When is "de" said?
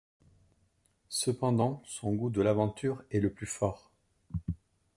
2.31-2.41